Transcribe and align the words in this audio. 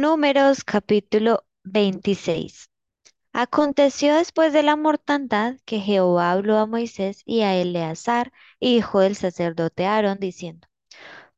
Números 0.00 0.64
capítulo 0.64 1.44
26. 1.64 2.70
Aconteció 3.34 4.14
después 4.14 4.54
de 4.54 4.62
la 4.62 4.74
mortandad 4.74 5.56
que 5.66 5.78
Jehová 5.78 6.32
habló 6.32 6.56
a 6.56 6.64
Moisés 6.64 7.20
y 7.26 7.42
a 7.42 7.54
Eleazar, 7.54 8.32
hijo 8.60 9.00
del 9.00 9.14
sacerdote 9.14 9.84
Aarón, 9.84 10.16
diciendo, 10.18 10.68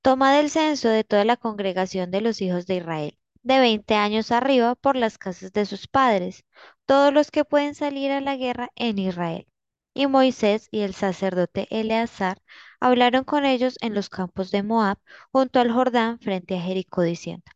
Tomad 0.01 0.39
el 0.39 0.48
censo 0.48 0.89
de 0.90 1.03
toda 1.03 1.25
la 1.25 1.36
congregación 1.36 2.12
de 2.12 2.21
los 2.21 2.40
hijos 2.40 2.68
de 2.68 2.77
Israel, 2.77 3.18
de 3.43 3.59
veinte 3.59 3.96
años 3.96 4.30
arriba, 4.30 4.76
por 4.76 4.94
las 4.94 5.18
casas 5.18 5.53
de 5.53 5.67
sus 5.67 5.89
padres, 5.89 6.44
todos 6.86 7.13
los 7.13 7.32
que 7.32 7.44
pueden 7.44 7.75
salir 7.75 8.13
a 8.13 8.21
la 8.21 8.36
guerra 8.36 8.71
en 8.76 8.96
Israel. 9.00 9.49
Y 9.93 10.07
Moisés 10.07 10.68
y 10.71 10.82
el 10.82 10.94
sacerdote 10.94 11.67
Eleazar 11.72 12.40
hablaron 12.79 13.25
con 13.25 13.44
ellos 13.44 13.76
en 13.81 13.93
los 13.93 14.08
campos 14.08 14.53
de 14.53 14.63
Moab, 14.63 14.99
junto 15.32 15.58
al 15.58 15.72
Jordán, 15.72 16.21
frente 16.21 16.57
a 16.57 16.61
Jericó, 16.61 17.03
diciendo, 17.03 17.50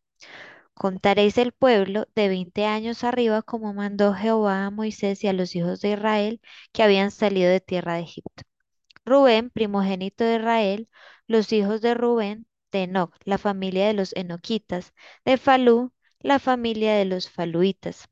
Contaréis 0.77 1.39
el 1.39 1.53
pueblo 1.53 2.07
de 2.15 2.29
veinte 2.29 2.67
años 2.67 3.03
arriba, 3.03 3.43
como 3.43 3.75
mandó 3.75 4.15
Jehová 4.15 4.67
a 4.67 4.71
Moisés 4.71 5.25
y 5.25 5.29
a 5.29 5.33
los 5.33 5.57
hijos 5.57 5.81
de 5.81 5.93
Israel 5.93 6.41
que 6.73 6.83
habían 6.83 7.11
salido 7.11 7.51
de 7.51 7.61
tierra 7.61 7.95
de 7.95 8.03
Egipto. 8.03 8.45
Rubén, 9.07 9.51
primogénito 9.51 10.25
de 10.25 10.37
Israel, 10.37 10.89
los 11.27 11.53
hijos 11.53 11.81
de 11.81 11.95
Rubén, 11.95 12.47
de 12.73 12.85
Enoc, 12.85 13.15
la 13.25 13.39
familia 13.39 13.87
de 13.87 13.95
los 13.95 14.15
enoquitas, 14.17 14.93
de 15.25 15.39
Falú, 15.39 15.93
la 16.21 16.39
familia 16.39 16.95
de 16.97 17.07
los 17.07 17.31
faluitas, 17.31 18.09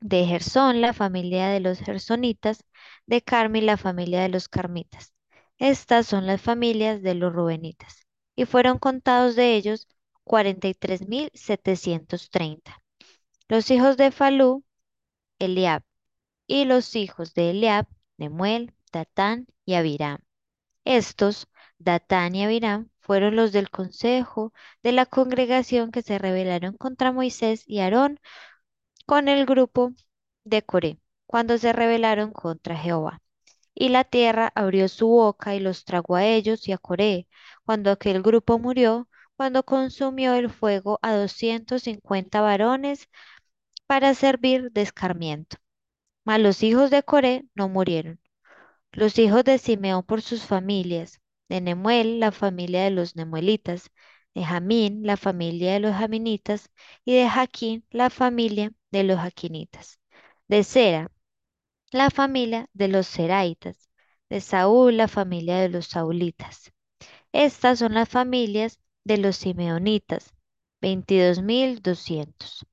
de 0.00 0.26
Gersón, 0.26 0.80
la 0.80 0.92
familia 0.94 1.48
de 1.48 1.60
los 1.60 1.78
gersonitas, 1.78 2.64
de 3.06 3.22
Carmi, 3.22 3.60
la 3.60 3.76
familia 3.76 4.22
de 4.22 4.30
los 4.30 4.48
carmitas. 4.48 5.14
Estas 5.58 6.06
son 6.06 6.26
las 6.26 6.42
familias 6.42 7.02
de 7.02 7.14
los 7.14 7.32
rubenitas. 7.32 8.06
Y 8.36 8.46
fueron 8.46 8.78
contados 8.78 9.36
de 9.36 9.54
ellos 9.54 9.88
cuarenta 10.24 10.68
y 10.68 10.74
tres 10.74 11.06
mil 11.08 11.30
setecientos 11.34 12.30
treinta. 12.30 12.82
Los 13.48 13.70
hijos 13.70 13.96
de 13.96 14.10
Falú, 14.10 14.64
Eliab, 15.38 15.82
y 16.46 16.64
los 16.64 16.96
hijos 16.96 17.34
de 17.34 17.50
Eliab, 17.50 17.86
Nemuel, 18.16 18.74
Datán 18.92 19.46
y 19.64 19.74
Abiram. 19.74 20.18
Estos, 20.84 21.48
Datán 21.78 22.34
y 22.34 22.44
Abiram, 22.44 22.90
fueron 23.00 23.36
los 23.36 23.52
del 23.52 23.70
consejo 23.70 24.52
de 24.82 24.92
la 24.92 25.06
congregación 25.06 25.90
que 25.90 26.02
se 26.02 26.18
rebelaron 26.18 26.76
contra 26.76 27.12
Moisés 27.12 27.64
y 27.66 27.80
Aarón 27.80 28.18
con 29.06 29.28
el 29.28 29.46
grupo 29.46 29.92
de 30.44 30.62
Coré, 30.62 30.98
cuando 31.26 31.58
se 31.58 31.72
rebelaron 31.72 32.32
contra 32.32 32.76
Jehová. 32.76 33.20
Y 33.74 33.90
la 33.90 34.04
tierra 34.04 34.52
abrió 34.54 34.88
su 34.88 35.08
boca 35.08 35.54
y 35.54 35.60
los 35.60 35.84
tragó 35.84 36.16
a 36.16 36.24
ellos 36.24 36.68
y 36.68 36.72
a 36.72 36.78
Coré, 36.78 37.28
cuando 37.66 37.90
aquel 37.90 38.22
grupo 38.22 38.58
murió, 38.58 39.08
cuando 39.36 39.64
consumió 39.64 40.34
el 40.34 40.50
fuego 40.50 40.98
a 41.02 41.14
doscientos 41.14 41.82
cincuenta 41.84 42.40
varones 42.40 43.08
para 43.86 44.14
servir 44.14 44.72
de 44.72 44.82
escarmiento. 44.82 45.56
Mas 46.24 46.40
los 46.40 46.62
hijos 46.62 46.90
de 46.90 47.02
Coré 47.02 47.46
no 47.54 47.68
murieron. 47.68 48.20
Los 48.92 49.18
hijos 49.18 49.44
de 49.44 49.58
Simeón 49.58 50.04
por 50.04 50.22
sus 50.22 50.44
familias, 50.44 51.20
de 51.48 51.60
Nemuel, 51.60 52.20
la 52.20 52.32
familia 52.32 52.84
de 52.84 52.90
los 52.90 53.16
nemuelitas, 53.16 53.90
de 54.34 54.44
Jamín, 54.44 55.02
la 55.04 55.16
familia 55.16 55.74
de 55.74 55.80
los 55.80 55.94
jaminitas, 55.94 56.70
y 57.04 57.14
de 57.16 57.28
Jaquín, 57.28 57.84
la 57.90 58.10
familia 58.10 58.72
de 58.90 59.04
los 59.04 59.18
jaquinitas. 59.18 60.00
De 60.48 60.64
Sera, 60.64 61.10
la 61.92 62.10
familia 62.10 62.68
de 62.74 62.88
los 62.88 63.06
seraitas. 63.06 63.88
De 64.30 64.40
Saúl, 64.40 64.96
la 64.96 65.08
familia 65.08 65.58
de 65.58 65.68
los 65.68 65.86
saulitas. 65.86 66.72
Estas 67.32 67.80
son 67.80 67.94
las 67.94 68.08
familias 68.08 68.80
de 69.04 69.18
los 69.18 69.36
simeonitas, 69.36 70.34
veintidós 70.80 71.42
mil 71.42 71.80
doscientos. 71.82 72.66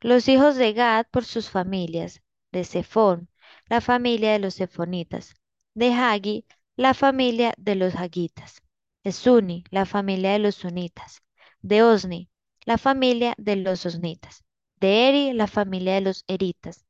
Los 0.00 0.28
hijos 0.28 0.56
de 0.56 0.72
Gad 0.72 1.06
por 1.10 1.24
sus 1.24 1.50
familias, 1.50 2.22
de 2.52 2.64
Zephón, 2.64 3.28
la 3.68 3.80
familia 3.80 4.32
de 4.32 4.38
los 4.40 4.56
Zephonitas, 4.56 5.34
de 5.74 5.92
Hagi, 5.92 6.46
la 6.76 6.94
familia 6.94 7.54
de 7.58 7.74
los 7.74 7.94
Hagitas, 7.94 8.62
de 9.04 9.12
Suni, 9.12 9.64
la 9.70 9.86
familia 9.86 10.32
de 10.32 10.38
los 10.38 10.56
Sunitas, 10.56 11.22
de 11.62 11.82
Osni, 11.82 12.30
la 12.64 12.78
familia 12.78 13.34
de 13.38 13.56
los 13.56 13.86
Osnitas, 13.86 14.44
de 14.76 15.08
Eri, 15.08 15.32
la 15.32 15.46
familia 15.46 15.94
de 15.94 16.00
los 16.00 16.24
Eritas, 16.26 16.86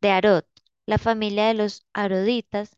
de 0.00 0.10
Arod, 0.10 0.44
la 0.86 0.98
familia 0.98 1.46
de 1.48 1.54
los 1.54 1.86
Aroditas, 1.92 2.76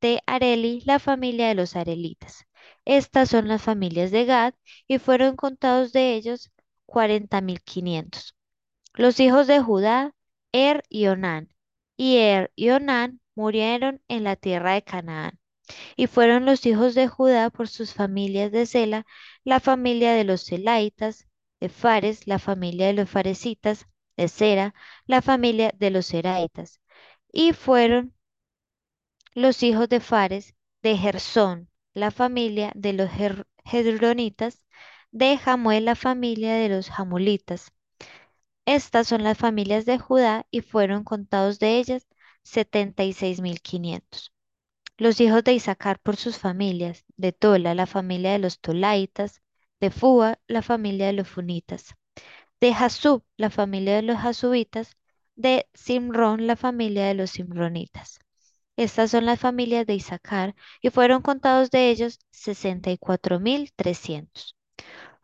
de 0.00 0.20
Areli, 0.26 0.82
la 0.84 0.98
familia 0.98 1.48
de 1.48 1.54
los 1.54 1.76
Arelitas. 1.76 2.46
Estas 2.84 3.30
son 3.30 3.48
las 3.48 3.62
familias 3.62 4.10
de 4.10 4.24
Gad, 4.24 4.54
y 4.86 4.98
fueron 4.98 5.36
contados 5.36 5.92
de 5.92 6.14
ellos 6.14 6.52
cuarenta 6.86 7.40
mil 7.40 7.62
quinientos. 7.62 8.36
Los 8.94 9.20
hijos 9.20 9.46
de 9.46 9.60
Judá, 9.60 10.14
Er 10.52 10.84
y 10.88 11.06
Onán. 11.08 11.48
Y 11.96 12.16
Er 12.18 12.52
y 12.56 12.70
Onán 12.70 13.20
murieron 13.34 14.02
en 14.08 14.24
la 14.24 14.36
tierra 14.36 14.74
de 14.74 14.82
Canaán. 14.82 15.38
Y 15.96 16.06
fueron 16.06 16.46
los 16.46 16.66
hijos 16.66 16.94
de 16.94 17.08
Judá 17.08 17.50
por 17.50 17.68
sus 17.68 17.94
familias 17.94 18.52
de 18.52 18.66
Sela, 18.66 19.06
la 19.44 19.60
familia 19.60 20.12
de 20.14 20.24
los 20.24 20.42
Selaitas, 20.42 21.28
de 21.60 21.68
Fares, 21.68 22.26
la 22.26 22.38
familia 22.38 22.86
de 22.86 22.92
los 22.94 23.10
Faresitas, 23.10 23.86
de 24.16 24.28
Sera, 24.28 24.74
la 25.06 25.22
familia 25.22 25.72
de 25.76 25.90
los 25.90 26.06
Seraitas. 26.06 26.80
Y 27.32 27.52
fueron 27.52 28.14
los 29.34 29.62
hijos 29.62 29.88
de 29.88 30.00
Fares, 30.00 30.54
de 30.82 30.96
Gersón, 30.96 31.68
la 31.94 32.10
familia 32.10 32.72
de 32.74 32.92
los 32.92 33.10
Gedronitas, 33.64 34.64
de 35.12 35.38
Jamuel, 35.38 35.86
la 35.86 35.94
familia 35.94 36.54
de 36.56 36.68
los 36.68 36.90
Jamulitas. 36.90 37.72
Estas 38.66 39.08
son 39.08 39.24
las 39.24 39.38
familias 39.38 39.86
de 39.86 39.98
Judá 39.98 40.46
y 40.50 40.60
fueron 40.60 41.04
contados 41.04 41.58
de 41.58 41.78
ellas 41.78 42.06
setenta 42.42 43.04
y 43.04 43.12
seis 43.14 43.40
mil 43.40 43.62
quinientos. 43.62 44.32
Los 44.98 45.20
hijos 45.20 45.44
de 45.44 45.54
Isaacar 45.54 46.00
por 46.00 46.16
sus 46.16 46.38
familias, 46.38 47.04
de 47.16 47.32
Tola, 47.32 47.74
la 47.74 47.86
familia 47.86 48.32
de 48.32 48.38
los 48.40 48.60
Tolaitas, 48.60 49.42
de 49.80 49.90
Fua, 49.90 50.38
la 50.46 50.62
familia 50.62 51.06
de 51.06 51.14
los 51.14 51.28
Funitas, 51.28 51.94
de 52.60 52.74
Jasub, 52.74 53.24
la 53.36 53.50
familia 53.50 53.96
de 53.96 54.02
los 54.02 54.18
Jasubitas, 54.18 54.96
de 55.36 55.68
Simrón, 55.74 56.46
la 56.46 56.56
familia 56.56 57.06
de 57.06 57.14
los 57.14 57.30
Simronitas. 57.30 58.20
Estas 58.76 59.10
son 59.10 59.26
las 59.26 59.40
familias 59.40 59.86
de 59.86 59.94
Isaacar 59.94 60.54
y 60.80 60.90
fueron 60.90 61.22
contados 61.22 61.70
de 61.70 61.90
ellos 61.90 62.18
sesenta 62.30 62.90
y 62.92 62.98
cuatro 62.98 63.40
mil 63.40 63.72
trescientos. 63.74 64.56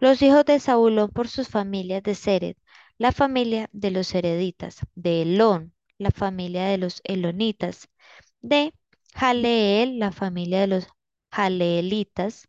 Los 0.01 0.23
hijos 0.23 0.45
de 0.47 0.61
Zabulón 0.61 1.11
por 1.11 1.29
sus 1.29 1.49
familias 1.49 2.03
de 2.03 2.15
Sered, 2.17 2.57
la 2.99 3.13
familia 3.13 3.69
de 3.73 3.91
los 3.93 4.15
Hereditas, 4.15 4.81
de 4.95 5.23
Elón, 5.23 5.75
la 5.99 6.11
familia 6.11 6.67
de 6.67 6.79
los 6.79 7.01
Elonitas, 7.05 7.89
de 8.41 8.75
Jaleel, 9.15 9.99
la 9.99 10.13
familia 10.13 10.61
de 10.63 10.67
los 10.69 10.89
Jaleelitas. 11.33 12.49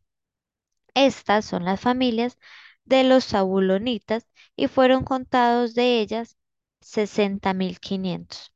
Estas 0.95 1.45
son 1.45 1.66
las 1.66 1.81
familias 1.81 2.38
de 2.85 3.03
los 3.03 3.25
Zabulonitas 3.25 4.25
y 4.56 4.68
fueron 4.68 5.03
contados 5.03 5.75
de 5.75 6.00
ellas 6.00 6.38
sesenta 6.81 7.53
mil 7.53 7.79
quinientos. 7.81 8.53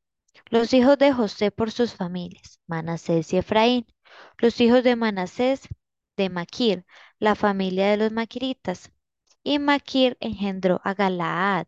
Los 0.50 0.74
hijos 0.74 0.98
de 0.98 1.14
José 1.14 1.52
por 1.52 1.70
sus 1.72 1.94
familias, 1.94 2.60
Manasés 2.66 3.32
y 3.34 3.38
Efraín. 3.38 3.86
Los 4.40 4.60
hijos 4.60 4.84
de 4.84 4.96
Manasés, 4.96 5.68
de 6.18 6.30
Maquir, 6.30 6.84
la 7.20 7.36
familia 7.36 7.92
de 7.92 7.98
los 7.98 8.12
Maquiritas. 8.12 8.92
Y 9.44 9.60
Maquir 9.60 10.18
engendró 10.20 10.82
a 10.84 10.94
Galaad, 10.96 11.68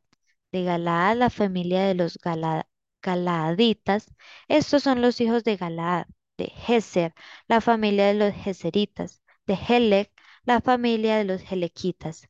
de 0.52 0.64
Galaad 0.64 1.18
la 1.18 1.30
familia 1.30 1.84
de 1.84 1.94
los 1.96 2.18
Gala- 2.18 2.68
Galaaditas. 3.04 4.08
Estos 4.48 4.82
son 4.84 5.02
los 5.04 5.22
hijos 5.22 5.44
de 5.44 5.56
Galaad, 5.58 6.08
de 6.38 6.46
Geser, 6.48 7.14
la 7.48 7.62
familia 7.62 8.08
de 8.08 8.16
los 8.16 8.34
Geseritas, 8.34 9.22
de 9.46 9.54
Helec, 9.56 10.12
la 10.46 10.62
familia 10.62 11.18
de 11.18 11.26
los 11.26 11.42
Helequitas, 11.52 12.28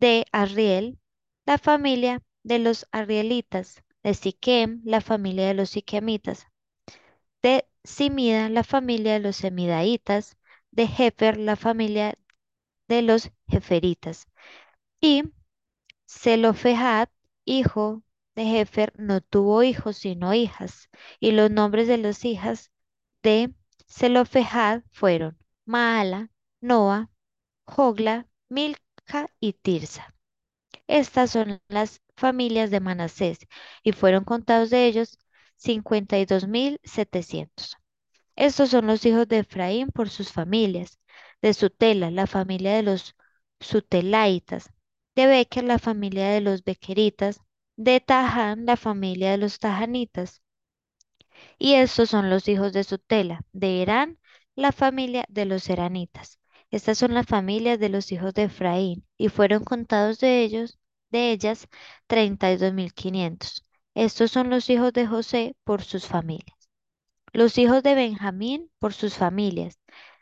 de 0.00 0.26
Arriel, 0.32 0.98
la 1.46 1.58
familia 1.58 2.22
de 2.42 2.58
los 2.58 2.86
Arrielitas, 2.92 3.82
de 4.08 4.14
Siquem, 4.14 4.80
la 4.84 5.00
familia 5.00 5.46
de 5.48 5.54
los 5.54 5.70
Siquemitas, 5.70 6.46
de 7.42 7.68
Simida, 7.84 8.48
la 8.48 8.64
familia 8.64 9.14
de 9.14 9.20
los 9.20 9.36
Semidaitas, 9.36 10.36
de 10.70 10.86
Jefer, 10.88 11.36
la 11.36 11.56
familia 11.56 12.18
de 12.88 13.02
los 13.02 13.30
Jeferitas. 13.46 14.28
Y 15.00 15.24
Zelofehad, 16.08 17.10
hijo 17.44 18.02
de 18.34 18.44
Jefer, 18.44 18.94
no 18.96 19.20
tuvo 19.20 19.62
hijos 19.62 19.98
sino 19.98 20.32
hijas, 20.34 20.88
y 21.20 21.32
los 21.32 21.50
nombres 21.50 21.86
de 21.88 21.98
las 21.98 22.24
hijas 22.24 22.72
de 23.22 23.54
Zelofehad 23.88 24.84
fueron 24.90 25.38
Maala, 25.66 26.30
Noa, 26.62 27.10
Jogla, 27.66 28.26
Milca 28.48 29.28
y 29.38 29.52
Tirsa. 29.52 30.14
Estas 30.86 31.32
son 31.32 31.60
las 31.68 32.00
familias 32.18 32.70
de 32.70 32.80
Manasés, 32.80 33.38
y 33.82 33.92
fueron 33.92 34.24
contados 34.24 34.70
de 34.70 34.86
ellos 34.86 35.18
cincuenta 35.56 36.18
y 36.18 36.26
dos 36.26 36.46
mil 36.48 36.80
setecientos. 36.84 37.76
Estos 38.36 38.70
son 38.70 38.86
los 38.86 39.04
hijos 39.06 39.28
de 39.28 39.38
Efraín 39.38 39.88
por 39.88 40.08
sus 40.10 40.32
familias, 40.32 40.98
de 41.42 41.54
Sutela, 41.54 42.10
la 42.10 42.26
familia 42.26 42.74
de 42.76 42.82
los 42.82 43.16
Sutelaitas, 43.60 44.70
de 45.16 45.26
Becher 45.26 45.64
la 45.64 45.78
familia 45.78 46.28
de 46.30 46.40
los 46.40 46.64
Bequeritas, 46.64 47.40
de 47.76 48.00
Taján 48.00 48.66
la 48.66 48.76
familia 48.76 49.32
de 49.32 49.38
los 49.38 49.58
Tajanitas. 49.58 50.42
Y 51.58 51.74
estos 51.74 52.10
son 52.10 52.30
los 52.30 52.48
hijos 52.48 52.72
de 52.72 52.84
Sutela, 52.84 53.42
de 53.52 53.82
Herán, 53.82 54.18
la 54.56 54.72
familia 54.72 55.24
de 55.28 55.44
los 55.44 55.68
Heranitas. 55.70 56.40
Estas 56.70 56.98
son 56.98 57.14
las 57.14 57.26
familias 57.26 57.78
de 57.78 57.88
los 57.88 58.12
hijos 58.12 58.34
de 58.34 58.44
Efraín, 58.44 59.06
y 59.16 59.28
fueron 59.28 59.64
contados 59.64 60.18
de 60.20 60.42
ellos, 60.42 60.78
de 61.10 61.32
ellas, 61.32 61.68
treinta 62.06 62.50
y 62.52 62.56
dos 62.56 62.72
mil 62.72 62.92
quinientos. 62.94 63.64
Estos 63.94 64.30
son 64.30 64.50
los 64.50 64.70
hijos 64.70 64.92
de 64.92 65.06
José 65.06 65.56
por 65.64 65.82
sus 65.82 66.06
familias. 66.06 66.56
Los 67.32 67.58
hijos 67.58 67.82
de 67.82 67.94
Benjamín 67.94 68.70
por 68.78 68.92
sus 68.94 69.14
familias. 69.16 69.78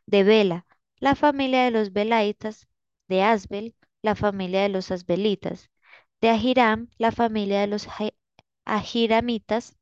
De 0.07 0.25
Bela, 0.25 0.67
la 0.99 1.15
familia 1.17 1.65
de 1.65 1.71
los 1.73 1.93
Belaitas. 1.93 2.69
De 3.09 3.23
Asbel, 3.23 3.75
la 4.03 4.15
familia 4.15 4.63
de 4.63 4.69
los 4.69 4.91
Asbelitas. 4.91 5.71
De 6.21 6.31
Ahiram, 6.31 6.89
la 6.99 7.13
familia 7.13 7.61
de 7.61 7.67
los 7.69 7.89
Ahiramitas. 8.65 9.77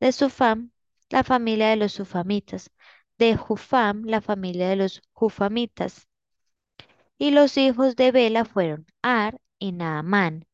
De 0.00 0.12
Sufam, 0.12 0.70
la 1.10 1.24
familia 1.24 1.68
de 1.68 1.76
los 1.76 1.92
Sufamitas. 1.92 2.70
De 3.18 3.36
Jufam, 3.36 4.04
la 4.04 4.20
familia 4.20 4.68
de 4.68 4.76
los 4.76 5.02
Jufamitas. 5.12 6.08
Y 7.18 7.30
los 7.30 7.58
hijos 7.58 7.94
de 7.96 8.10
Bela 8.10 8.46
fueron 8.46 8.86
Ar 9.02 9.38
y 9.58 9.72
Naamán. 9.72 10.46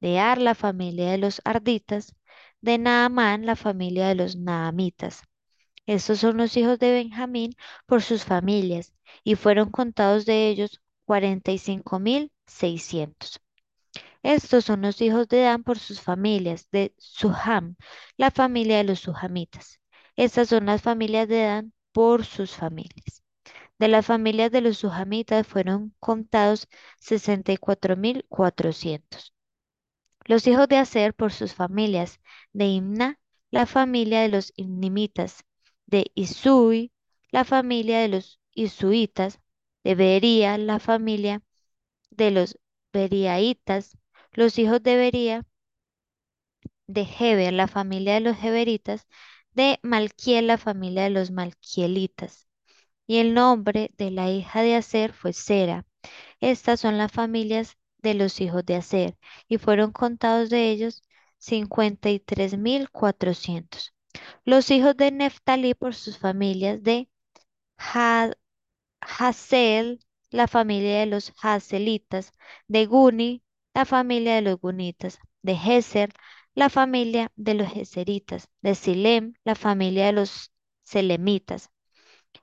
De 0.00 0.18
Ar, 0.20 0.38
la 0.40 0.54
familia 0.54 1.10
de 1.12 1.18
los 1.18 1.40
Arditas. 1.44 2.14
De 2.60 2.78
Naamán, 2.78 3.46
la 3.46 3.56
familia 3.56 4.08
de 4.08 4.16
los 4.16 4.36
Naamitas. 4.36 5.22
Estos 5.86 6.20
son 6.20 6.38
los 6.38 6.56
hijos 6.56 6.78
de 6.78 6.92
Benjamín 6.92 7.54
por 7.86 8.02
sus 8.02 8.24
familias, 8.24 8.94
y 9.24 9.36
fueron 9.36 9.70
contados 9.70 10.26
de 10.26 10.48
ellos 10.48 10.80
cuarenta 11.04 11.52
y 11.52 11.58
cinco 11.58 11.98
mil 12.00 12.32
seiscientos. 12.46 13.40
Estos 14.22 14.64
son 14.64 14.82
los 14.82 15.00
hijos 15.00 15.28
de 15.28 15.42
Dan 15.42 15.62
por 15.64 15.78
sus 15.78 16.00
familias, 16.00 16.68
de 16.72 16.94
Suham, 16.98 17.76
la 18.16 18.30
familia 18.32 18.78
de 18.78 18.84
los 18.84 19.00
Suhamitas. 19.00 19.80
Estas 20.16 20.48
son 20.48 20.66
las 20.66 20.82
familias 20.82 21.28
de 21.28 21.42
Dan 21.44 21.72
por 21.92 22.24
sus 22.24 22.52
familias. 22.52 23.21
De 23.78 23.88
las 23.88 24.06
familias 24.06 24.50
de 24.50 24.62
los 24.62 24.78
Suhamitas 24.78 25.46
fueron 25.46 25.94
contados 26.00 26.68
sesenta 26.98 27.52
y 27.52 27.58
cuatro 27.58 27.96
mil 27.98 28.24
cuatrocientos. 28.30 29.34
Los 30.24 30.46
hijos 30.48 30.68
de 30.68 30.78
Aser 30.78 31.14
por 31.14 31.32
sus 31.32 31.54
familias, 31.54 32.20
de 32.52 32.66
Imna, 32.66 33.20
la 33.52 33.66
familia 33.66 34.22
de 34.22 34.28
los 34.30 34.52
Imnimitas, 34.56 35.44
de 35.86 36.10
Isui, 36.14 36.92
la 37.30 37.44
familia 37.44 38.00
de 38.00 38.08
los 38.08 38.40
Isuitas, 38.54 39.40
de 39.84 39.94
Bería, 39.94 40.58
la 40.58 40.78
familia 40.80 41.42
de 42.10 42.30
los 42.32 42.58
Beriaitas, 42.92 43.98
los 44.32 44.58
hijos 44.58 44.82
de 44.82 44.96
Bería, 44.96 45.46
de 46.86 47.02
Heber, 47.18 47.52
la 47.52 47.66
familia 47.68 48.14
de 48.14 48.20
los 48.20 48.36
Heberitas, 48.42 49.08
de 49.52 49.80
Malquiel, 49.82 50.46
la 50.46 50.58
familia 50.58 51.02
de 51.04 51.10
los 51.10 51.30
Malquielitas. 51.32 52.46
Y 53.12 53.18
el 53.18 53.34
nombre 53.34 53.92
de 53.98 54.10
la 54.10 54.30
hija 54.30 54.62
de 54.62 54.74
Aser 54.74 55.12
fue 55.12 55.34
Sera. 55.34 55.84
Estas 56.40 56.80
son 56.80 56.98
las 56.98 57.12
familias 57.12 57.76
de 57.98 58.14
los 58.14 58.40
hijos 58.40 58.64
de 58.66 58.76
Aser, 58.76 59.18
y 59.48 59.58
fueron 59.58 59.92
contados 59.92 60.50
de 60.50 60.70
ellos 60.70 61.02
cincuenta 61.38 62.10
y 62.10 62.20
tres 62.20 62.56
mil 62.56 62.90
cuatrocientos. 62.90 63.94
Los 64.46 64.70
hijos 64.70 64.96
de 64.96 65.10
Neftalí 65.12 65.74
por 65.74 65.96
sus 65.96 66.18
familias 66.18 66.82
de 66.84 67.10
Ha- 67.78 68.32
la 70.30 70.48
familia 70.48 71.00
de 71.00 71.06
los 71.06 71.32
Haselitas, 71.42 72.32
de 72.68 72.86
Guni, 72.86 73.42
la 73.74 73.84
familia 73.84 74.36
de 74.36 74.42
los 74.42 74.60
Gunitas, 74.60 75.18
de 75.42 75.56
Geser, 75.56 76.12
la 76.54 76.70
familia 76.70 77.32
de 77.36 77.54
los 77.54 77.72
Geseritas, 77.72 78.48
de 78.62 78.74
Silem, 78.76 79.34
la 79.44 79.54
familia 79.56 80.06
de 80.06 80.12
los 80.12 80.52
Selemitas. 80.84 81.71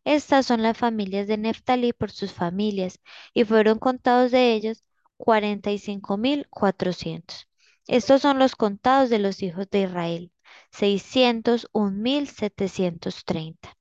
Estas 0.03 0.45
son 0.45 0.61
las 0.63 0.77
familias 0.77 1.27
de 1.27 1.37
Neftalí 1.37 1.93
por 1.93 2.11
sus 2.11 2.33
familias, 2.33 2.99
y 3.33 3.45
fueron 3.45 3.79
contados 3.79 4.31
de 4.31 4.53
ellos 4.53 4.83
cuarenta 5.17 5.71
y 5.71 5.79
cinco 5.79 6.17
mil 6.17 6.47
cuatrocientos. 6.49 7.47
Estos 7.87 8.21
son 8.21 8.39
los 8.39 8.55
contados 8.55 9.09
de 9.09 9.19
los 9.19 9.41
hijos 9.43 9.69
de 9.69 9.81
Israel, 9.83 10.31
seiscientos 10.71 11.67
un 11.71 12.01
mil 12.01 12.27
setecientos 12.27 13.25
treinta. 13.25 13.77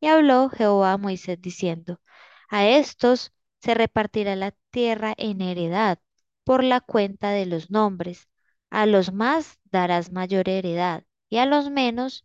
Y 0.00 0.08
habló 0.08 0.48
Jehová 0.50 0.92
a 0.92 0.98
Moisés 0.98 1.40
diciendo, 1.40 2.00
A 2.48 2.66
estos 2.66 3.32
se 3.60 3.74
repartirá 3.74 4.36
la 4.36 4.52
tierra 4.70 5.14
en 5.16 5.40
heredad 5.40 5.98
por 6.44 6.64
la 6.64 6.80
cuenta 6.80 7.30
de 7.30 7.46
los 7.46 7.70
nombres. 7.70 8.28
A 8.70 8.86
los 8.86 9.12
más 9.12 9.58
darás 9.64 10.12
mayor 10.12 10.48
heredad, 10.48 11.04
y 11.28 11.38
a 11.38 11.46
los 11.46 11.70
menos 11.70 12.24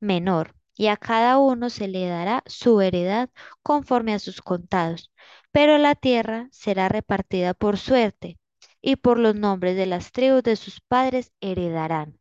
menor, 0.00 0.53
y 0.76 0.88
a 0.88 0.96
cada 0.96 1.38
uno 1.38 1.70
se 1.70 1.88
le 1.88 2.06
dará 2.08 2.42
su 2.46 2.80
heredad 2.80 3.30
conforme 3.62 4.14
a 4.14 4.18
sus 4.18 4.42
contados. 4.42 5.12
Pero 5.52 5.78
la 5.78 5.94
tierra 5.94 6.48
será 6.50 6.88
repartida 6.88 7.54
por 7.54 7.78
suerte, 7.78 8.38
y 8.82 8.96
por 8.96 9.18
los 9.18 9.34
nombres 9.34 9.76
de 9.76 9.86
las 9.86 10.12
tribus 10.12 10.42
de 10.42 10.56
sus 10.56 10.80
padres 10.80 11.32
heredarán. 11.40 12.18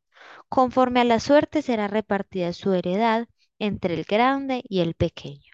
Conforme 0.50 1.02
a 1.02 1.04
la 1.04 1.20
suerte 1.20 1.62
será 1.62 1.88
repartida 1.88 2.54
su 2.54 2.74
heredad 2.74 3.28
entre 3.60 3.96
el 3.96 4.04
grande 4.06 4.64
y 4.68 4.82
el 4.82 4.94
pequeño. 4.94 5.52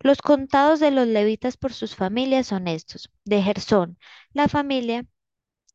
Los 0.00 0.20
contados 0.22 0.80
de 0.80 0.90
los 0.90 1.06
levitas 1.06 1.56
por 1.56 1.72
sus 1.72 1.96
familias 1.96 2.48
son 2.48 2.68
estos. 2.68 3.10
De 3.24 3.42
Gersón, 3.42 3.98
la 4.32 4.48
familia 4.48 5.06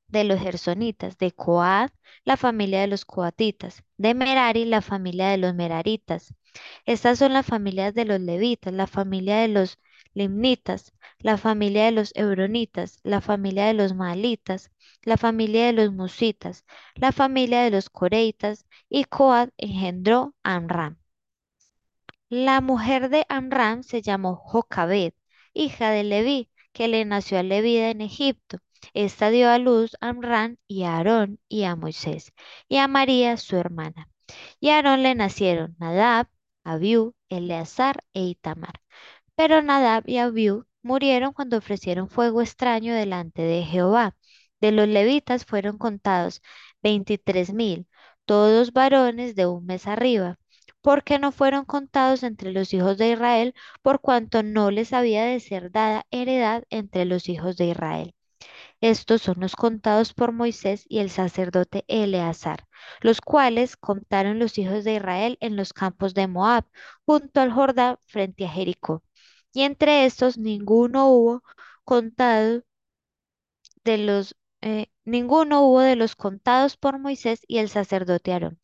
de 0.10 0.24
los 0.24 0.40
gersonitas, 0.40 1.18
de 1.18 1.32
Coad, 1.32 1.90
la 2.26 2.38
familia 2.38 2.82
de 2.82 2.88
los 2.88 3.06
coatitas, 3.06 3.84
de 3.98 4.14
Merari, 4.14 4.66
la 4.66 4.82
familia 4.82 5.30
de 5.30 5.38
los 5.38 5.54
meraritas. 5.56 6.34
Estas 6.86 7.20
son 7.20 7.34
las 7.34 7.46
familias 7.46 7.94
de 7.94 8.06
los 8.06 8.20
levitas, 8.20 8.74
la 8.74 8.88
familia 8.88 9.38
de 9.38 9.48
los 9.50 9.80
limnitas, 10.14 10.94
la 11.20 11.38
familia 11.38 11.86
de 11.86 11.92
los 11.92 12.12
hebronitas, 12.16 13.00
la 13.04 13.22
familia 13.22 13.66
de 13.68 13.74
los 13.74 13.94
maalitas, 13.96 14.72
la 15.04 15.18
familia 15.18 15.68
de 15.68 15.74
los 15.74 15.94
musitas, 15.94 16.66
la 16.96 17.12
familia 17.12 17.62
de 17.64 17.72
los 17.72 17.90
coreitas, 17.90 18.66
y 18.90 19.06
Coad 19.06 19.50
engendró 19.58 20.36
a 20.44 20.56
Amram. 20.56 20.98
La 22.30 22.60
mujer 22.62 23.10
de 23.10 23.26
Amram 23.30 23.84
se 23.84 24.02
llamó 24.02 24.36
Jocabed, 24.36 25.14
hija 25.54 25.92
de 25.92 26.04
Leví, 26.04 26.50
que 26.74 26.88
le 26.88 27.06
nació 27.06 27.38
a 27.40 27.44
Leví 27.44 27.78
en 27.78 28.02
Egipto. 28.02 28.58
Esta 28.94 29.30
dio 29.30 29.50
a 29.50 29.58
luz 29.58 29.96
a 30.02 30.10
Amram 30.10 30.58
y 30.68 30.84
a 30.84 30.98
Aarón 30.98 31.40
y 31.48 31.64
a 31.64 31.76
Moisés 31.76 32.34
y 32.68 32.78
a 32.78 32.88
María 32.88 33.38
su 33.38 33.56
hermana. 33.58 34.10
Y 34.60 34.70
a 34.70 34.78
Aarón 34.78 35.04
le 35.04 35.16
nacieron 35.16 35.76
Nadab, 35.80 36.28
Abiú, 36.64 37.16
Eleazar 37.30 38.04
e 38.14 38.24
Itamar. 38.24 38.82
Pero 39.36 39.62
Nadab 39.62 40.04
y 40.08 40.18
Abiú 40.18 40.66
murieron 40.84 41.34
cuando 41.34 41.58
ofrecieron 41.58 42.10
fuego 42.10 42.42
extraño 42.42 42.94
delante 42.96 43.42
de 43.42 43.64
Jehová. 43.64 44.16
De 44.62 44.72
los 44.72 44.88
levitas 44.88 45.46
fueron 45.46 45.78
contados 45.78 46.42
veintitrés 46.84 47.54
mil, 47.54 47.88
todos 48.26 48.74
varones 48.74 49.36
de 49.36 49.48
un 49.48 49.66
mes 49.66 49.88
arriba 49.88 50.40
porque 50.82 51.20
no 51.20 51.32
fueron 51.32 51.66
contados 51.66 52.24
entre 52.24 52.52
los 52.52 52.74
hijos 52.74 52.98
de 52.98 53.12
Israel, 53.12 53.54
por 53.82 54.02
cuanto 54.02 54.44
no 54.44 54.72
les 54.72 54.94
había 54.94 55.26
de 55.26 55.40
ser 55.40 55.72
dada 55.72 56.06
heredad 56.12 56.64
entre 56.70 57.06
los 57.06 57.30
hijos 57.30 57.58
de 57.58 57.68
Israel. 57.68 58.14
Estos 58.82 59.22
son 59.22 59.38
los 59.40 59.56
contados 59.56 60.14
por 60.14 60.32
Moisés 60.32 60.86
y 60.88 61.00
el 61.00 61.10
sacerdote 61.10 61.86
Eleazar, 61.88 62.68
los 63.02 63.22
cuales 63.22 63.78
contaron 63.78 64.40
los 64.40 64.58
hijos 64.58 64.84
de 64.84 64.96
Israel 64.96 65.38
en 65.42 65.56
los 65.56 65.74
campos 65.74 66.14
de 66.14 66.28
Moab, 66.28 66.66
junto 67.06 67.42
al 67.42 67.52
Jordán 67.52 67.98
frente 68.08 68.46
a 68.46 68.50
Jericó. 68.50 69.04
Y 69.54 69.64
entre 69.64 70.06
estos 70.06 70.38
ninguno 70.38 71.08
hubo 71.10 71.44
contado 71.86 72.64
de 73.84 73.98
los 73.98 74.36
eh, 74.62 74.88
ninguno 75.06 75.62
hubo 75.64 75.80
de 75.82 75.96
los 75.96 76.16
contados 76.16 76.78
por 76.78 77.00
Moisés 77.00 77.42
y 77.48 77.58
el 77.60 77.70
sacerdote 77.70 78.34
Aarón 78.34 78.60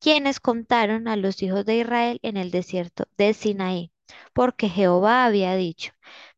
quienes 0.00 0.40
contaron 0.40 1.08
a 1.08 1.16
los 1.16 1.42
hijos 1.42 1.64
de 1.66 1.78
Israel 1.78 2.20
en 2.22 2.36
el 2.36 2.50
desierto 2.50 3.06
de 3.16 3.34
Sinaí, 3.34 3.92
porque 4.32 4.68
Jehová 4.68 5.24
había 5.24 5.56
dicho, 5.56 5.92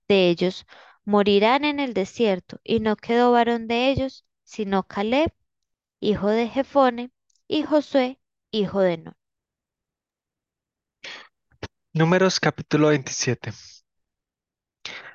de 0.08 0.30
ellos 0.30 0.66
morirán 1.08 1.64
en 1.64 1.80
el 1.80 1.94
desierto, 1.94 2.60
y 2.62 2.80
no 2.80 2.94
quedó 2.94 3.32
varón 3.32 3.66
de 3.66 3.88
ellos, 3.88 4.26
sino 4.44 4.82
Caleb, 4.82 5.32
hijo 6.00 6.28
de 6.28 6.48
Jefone, 6.48 7.12
y 7.46 7.62
Josué, 7.62 8.20
hijo 8.50 8.80
de 8.82 8.98
Nun. 8.98 9.14
Números 11.94 12.38
capítulo 12.38 12.88
27. 12.88 13.54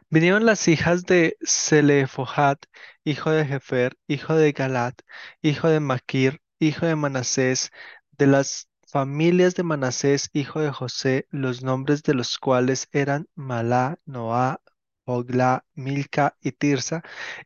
Vinieron 0.10 0.48
las 0.48 0.68
hijas 0.68 1.04
de 1.04 1.38
Selefohat, 1.42 2.66
hijo 3.04 3.30
de 3.30 3.46
Jefer, 3.46 3.96
hijo 4.08 4.34
de 4.34 4.52
Galat, 4.52 5.00
hijo 5.44 5.68
de 5.68 5.80
Maquir, 5.80 6.42
hijo 6.58 6.88
de 6.88 6.96
Manasés, 6.96 7.70
de 8.14 8.26
las 8.26 8.68
familias 8.88 9.54
de 9.54 9.62
Manasés, 9.62 10.32
hijo 10.34 10.60
de 10.60 10.72
José, 10.72 11.28
los 11.30 11.62
nombres 11.62 12.02
de 12.02 12.16
los 12.16 12.40
cuales 12.40 12.88
eran 12.92 13.28
Malá, 13.36 14.00
Noá, 14.06 14.60
Hogla, 15.06 15.66
Milca 15.76 16.36
y 16.42 16.52
Tirsa, 16.54 17.04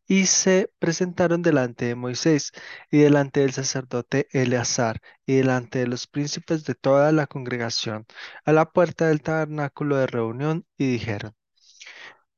y 0.08 0.26
se 0.28 0.72
presentaron 0.80 1.42
delante 1.42 1.86
de 1.86 1.96
Moisés 1.96 2.52
y 2.92 3.00
delante 3.00 3.42
del 3.42 3.54
sacerdote 3.54 4.28
Eleazar 4.32 5.02
y 5.26 5.36
delante 5.38 5.80
de 5.80 5.88
los 5.88 6.08
príncipes 6.08 6.66
de 6.66 6.76
toda 6.76 7.12
la 7.12 7.28
congregación 7.28 8.06
a 8.46 8.52
la 8.54 8.72
puerta 8.72 9.08
del 9.08 9.22
tabernáculo 9.22 9.98
de 9.98 10.08
reunión 10.08 10.66
y 10.78 10.88
dijeron, 10.92 11.36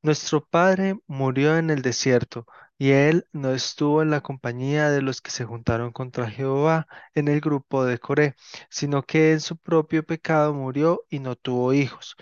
Nuestro 0.02 0.46
padre 0.46 0.98
murió 1.08 1.58
en 1.58 1.70
el 1.70 1.82
desierto, 1.82 2.46
y 2.78 2.92
él 2.92 3.28
no 3.34 3.52
estuvo 3.54 4.02
en 4.02 4.10
la 4.10 4.22
compañía 4.22 4.90
de 4.90 5.02
los 5.02 5.22
que 5.22 5.32
se 5.32 5.44
juntaron 5.46 5.92
contra 5.92 6.30
Jehová 6.32 6.88
en 7.14 7.28
el 7.28 7.42
grupo 7.42 7.84
de 7.86 8.00
Coré, 8.00 8.36
sino 8.70 9.04
que 9.04 9.34
en 9.34 9.42
su 9.42 9.58
propio 9.58 10.06
pecado 10.06 10.54
murió 10.54 11.02
y 11.10 11.20
no 11.20 11.36
tuvo 11.36 11.74
hijos. 11.74 12.16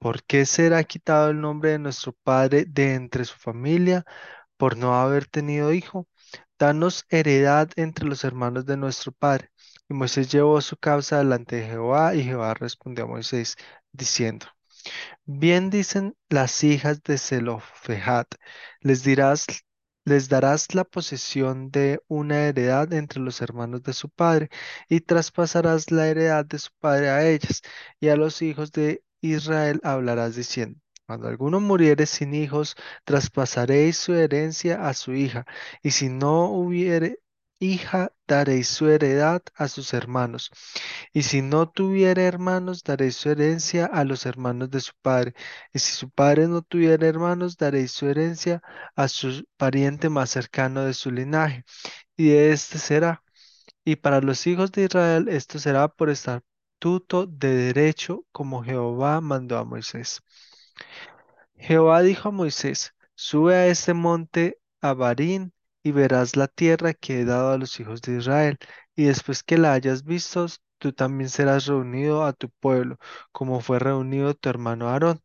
¿Por 0.00 0.24
qué 0.24 0.46
será 0.46 0.82
quitado 0.84 1.30
el 1.30 1.40
nombre 1.42 1.72
de 1.72 1.78
nuestro 1.78 2.14
padre 2.24 2.64
de 2.66 2.94
entre 2.94 3.24
su 3.26 3.36
familia 3.36 4.04
por 4.56 4.76
no 4.78 4.94
haber 4.94 5.26
tenido 5.26 5.74
hijo? 5.74 6.08
Danos 6.58 7.04
heredad 7.10 7.70
entre 7.76 8.06
los 8.06 8.24
hermanos 8.24 8.64
de 8.66 8.78
nuestro 8.78 9.12
padre. 9.12 9.50
Y 9.90 9.94
Moisés 9.94 10.32
llevó 10.32 10.60
su 10.62 10.78
causa 10.78 11.18
delante 11.18 11.56
de 11.56 11.66
Jehová, 11.68 12.14
y 12.14 12.24
Jehová 12.24 12.54
respondió 12.54 13.04
a 13.04 13.08
Moisés, 13.08 13.56
diciendo, 13.92 14.46
Bien 15.26 15.70
dicen 15.70 16.16
las 16.30 16.64
hijas 16.64 17.02
de 17.02 17.18
Zelofehad, 17.18 18.26
les 18.80 19.02
dirás, 19.04 19.46
les 20.06 20.28
darás 20.30 20.74
la 20.74 20.84
posesión 20.84 21.70
de 21.70 22.00
una 22.08 22.46
heredad 22.46 22.92
entre 22.94 23.20
los 23.20 23.42
hermanos 23.42 23.82
de 23.82 23.92
su 23.92 24.08
padre, 24.10 24.48
y 24.88 25.00
traspasarás 25.00 25.90
la 25.90 26.08
heredad 26.08 26.46
de 26.46 26.58
su 26.58 26.70
padre 26.80 27.10
a 27.10 27.28
ellas, 27.28 27.62
y 28.00 28.08
a 28.08 28.16
los 28.16 28.40
hijos 28.42 28.72
de 28.72 29.02
Israel 29.20 29.80
hablarás 29.84 30.36
diciendo, 30.36 30.80
cuando 31.06 31.28
alguno 31.28 31.60
muriere 31.60 32.06
sin 32.06 32.34
hijos, 32.34 32.76
traspasaréis 33.04 33.96
su 33.96 34.14
herencia 34.14 34.88
a 34.88 34.94
su 34.94 35.12
hija, 35.14 35.44
y 35.82 35.90
si 35.90 36.08
no 36.08 36.44
hubiere 36.50 37.20
hija, 37.60 38.12
daréis 38.26 38.68
su 38.68 38.88
heredad 38.88 39.42
a 39.54 39.68
sus 39.68 39.92
hermanos. 39.94 40.50
Y 41.12 41.22
si 41.22 41.42
no 41.42 41.68
tuviera 41.70 42.22
hermanos, 42.22 42.82
daréis 42.82 43.16
su 43.16 43.30
herencia 43.30 43.86
a 43.86 44.04
los 44.04 44.26
hermanos 44.26 44.70
de 44.70 44.80
su 44.80 44.92
padre. 45.02 45.34
Y 45.72 45.78
si 45.80 45.92
su 45.94 46.10
padre 46.10 46.48
no 46.48 46.62
tuviera 46.62 47.06
hermanos, 47.06 47.56
daréis 47.56 47.92
su 47.92 48.06
herencia 48.08 48.62
a 48.96 49.08
su 49.08 49.44
pariente 49.56 50.08
más 50.08 50.30
cercano 50.30 50.84
de 50.84 50.94
su 50.94 51.10
linaje. 51.10 51.64
Y 52.16 52.32
este 52.32 52.78
será. 52.78 53.22
Y 53.84 53.96
para 53.96 54.20
los 54.20 54.46
hijos 54.46 54.72
de 54.72 54.84
Israel 54.84 55.28
esto 55.28 55.58
será 55.58 55.88
por 55.88 56.10
de 56.80 57.54
derecho, 57.54 58.24
como 58.32 58.62
Jehová 58.64 59.20
mandó 59.20 59.58
a 59.58 59.64
Moisés. 59.64 60.22
Jehová 61.56 62.00
dijo 62.02 62.30
a 62.30 62.32
Moisés, 62.32 62.94
sube 63.14 63.54
a 63.54 63.66
este 63.66 63.92
monte 63.92 64.58
Abarín 64.80 65.52
y 65.82 65.92
verás 65.92 66.36
la 66.36 66.48
tierra 66.48 66.94
que 66.94 67.20
he 67.20 67.24
dado 67.26 67.52
a 67.52 67.58
los 67.58 67.78
hijos 67.80 68.00
de 68.00 68.16
Israel, 68.16 68.58
y 68.96 69.04
después 69.04 69.42
que 69.42 69.58
la 69.58 69.74
hayas 69.74 70.04
visto, 70.04 70.46
tú 70.78 70.92
también 70.92 71.28
serás 71.28 71.66
reunido 71.66 72.24
a 72.24 72.32
tu 72.32 72.48
pueblo, 72.48 72.96
como 73.30 73.60
fue 73.60 73.78
reunido 73.78 74.34
tu 74.34 74.48
hermano 74.48 74.88
Aarón 74.88 75.20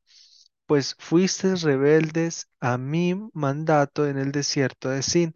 pues 0.66 0.96
fuisteis 1.00 1.62
rebeldes 1.62 2.50
a 2.60 2.78
mi 2.78 3.16
mandato 3.34 4.08
en 4.08 4.18
el 4.18 4.32
desierto 4.32 4.90
de 4.90 5.04
Sin, 5.04 5.34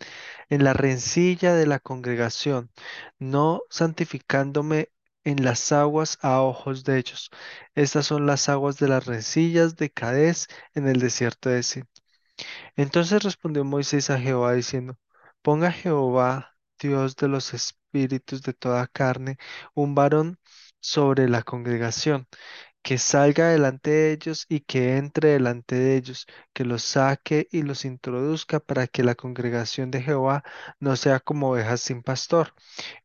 en 0.49 0.63
la 0.63 0.73
rencilla 0.73 1.53
de 1.53 1.67
la 1.67 1.79
congregación, 1.79 2.71
no 3.19 3.61
santificándome 3.69 4.89
en 5.29 5.45
las 5.45 5.71
aguas 5.71 6.17
a 6.21 6.41
ojos 6.41 6.83
de 6.83 6.97
ellos. 6.99 7.29
Estas 7.75 8.07
son 8.07 8.25
las 8.25 8.49
aguas 8.49 8.77
de 8.77 8.87
las 8.87 9.05
rencillas 9.05 9.75
de 9.75 9.91
Cades 9.91 10.47
en 10.73 10.87
el 10.87 10.99
desierto 10.99 11.49
de 11.49 11.63
Sin. 11.63 11.87
Entonces 12.75 13.23
respondió 13.23 13.63
Moisés 13.63 14.09
a 14.09 14.19
Jehová 14.19 14.53
diciendo, 14.53 14.97
Ponga 15.41 15.71
Jehová, 15.71 16.55
Dios 16.79 17.15
de 17.15 17.27
los 17.27 17.53
espíritus 17.53 18.41
de 18.41 18.53
toda 18.53 18.87
carne, 18.87 19.37
un 19.73 19.95
varón 19.95 20.39
sobre 20.79 21.29
la 21.29 21.43
congregación 21.43 22.27
que 22.81 22.97
salga 22.97 23.49
delante 23.49 23.89
de 23.91 24.11
ellos 24.13 24.45
y 24.49 24.61
que 24.61 24.97
entre 24.97 25.29
delante 25.29 25.75
de 25.75 25.97
ellos, 25.97 26.25
que 26.53 26.65
los 26.65 26.83
saque 26.83 27.47
y 27.51 27.63
los 27.63 27.85
introduzca 27.85 28.59
para 28.59 28.87
que 28.87 29.03
la 29.03 29.15
congregación 29.15 29.91
de 29.91 30.01
Jehová 30.01 30.43
no 30.79 30.95
sea 30.95 31.19
como 31.19 31.51
ovejas 31.51 31.81
sin 31.81 32.03
pastor. 32.03 32.53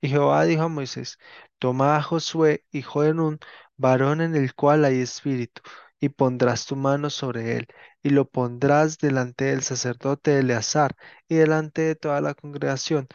Y 0.00 0.08
Jehová 0.08 0.44
dijo 0.44 0.62
a 0.64 0.68
Moisés, 0.68 1.18
toma 1.64 1.96
a 1.96 2.02
Josué, 2.02 2.66
hijo 2.72 3.02
de 3.04 3.14
Nun, 3.14 3.38
varón 3.78 4.20
en 4.20 4.34
el 4.36 4.54
cual 4.54 4.84
hay 4.84 5.00
espíritu, 5.00 5.62
y 5.98 6.10
pondrás 6.10 6.66
tu 6.66 6.76
mano 6.76 7.08
sobre 7.08 7.56
él, 7.56 7.68
y 8.02 8.10
lo 8.10 8.28
pondrás 8.28 8.98
delante 8.98 9.46
del 9.46 9.62
sacerdote 9.62 10.38
Eleazar 10.38 10.94
y 11.26 11.36
delante 11.36 11.80
de 11.80 11.94
toda 11.94 12.20
la 12.20 12.34
congregación, 12.34 13.08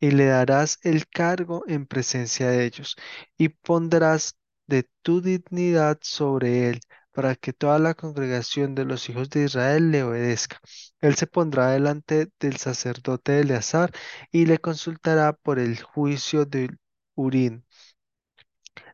y 0.00 0.10
le 0.10 0.26
darás 0.26 0.78
el 0.82 1.08
cargo 1.08 1.64
en 1.66 1.86
presencia 1.86 2.50
de 2.50 2.66
ellos, 2.66 2.96
y 3.38 3.48
pondrás 3.48 4.36
de 4.66 4.86
tu 5.00 5.22
dignidad 5.22 5.98
sobre 6.02 6.68
él, 6.68 6.80
para 7.10 7.36
que 7.36 7.54
toda 7.54 7.78
la 7.78 7.94
congregación 7.94 8.74
de 8.74 8.84
los 8.84 9.08
hijos 9.08 9.30
de 9.30 9.44
Israel 9.44 9.90
le 9.90 10.02
obedezca. 10.02 10.60
Él 11.00 11.14
se 11.14 11.26
pondrá 11.26 11.70
delante 11.70 12.28
del 12.38 12.58
sacerdote 12.58 13.40
Eleazar 13.40 13.92
y 14.30 14.44
le 14.44 14.58
consultará 14.58 15.32
por 15.32 15.58
el 15.58 15.82
juicio 15.82 16.44
del 16.44 16.78
Urín 17.14 17.64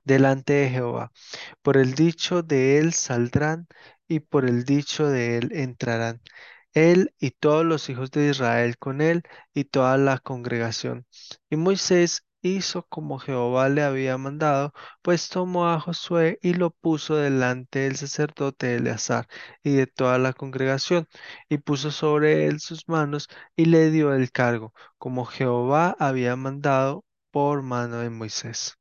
delante 0.05 0.53
de 0.55 0.71
Jehová. 0.71 1.13
Por 1.63 1.77
el 1.77 1.95
dicho 1.95 2.43
de 2.43 2.79
él 2.79 2.93
saldrán 2.93 3.67
y 4.09 4.21
por 4.21 4.47
el 4.47 4.65
dicho 4.65 5.09
de 5.09 5.39
él 5.39 5.51
entrarán. 5.55 6.21
Él 6.75 7.15
y 7.19 7.33
todos 7.33 7.65
los 7.65 7.89
hijos 7.91 8.11
de 8.11 8.31
Israel 8.31 8.79
con 8.79 9.01
él 9.01 9.23
y 9.55 9.65
toda 9.65 9.97
la 9.99 10.19
congregación. 10.19 11.07
Y 11.51 11.57
Moisés 11.57 12.25
hizo 12.43 12.87
como 12.89 13.19
Jehová 13.19 13.69
le 13.69 13.83
había 13.83 14.17
mandado, 14.19 14.73
pues 15.03 15.29
tomó 15.29 15.69
a 15.69 15.81
Josué 15.81 16.39
y 16.43 16.55
lo 16.55 16.71
puso 16.71 17.17
delante 17.17 17.81
del 17.81 17.97
sacerdote 17.97 18.77
Eleazar 18.77 19.27
y 19.63 19.73
de 19.75 19.87
toda 19.87 20.19
la 20.19 20.33
congregación, 20.33 21.07
y 21.49 21.59
puso 21.59 21.91
sobre 21.91 22.47
él 22.47 22.61
sus 22.61 22.89
manos 22.89 23.29
y 23.57 23.67
le 23.67 23.91
dio 23.91 24.15
el 24.15 24.31
cargo, 24.33 24.73
como 24.99 25.25
Jehová 25.27 25.97
había 25.99 26.37
mandado 26.37 27.05
por 27.31 27.63
mano 27.63 27.99
de 27.99 28.11
Moisés. 28.11 28.80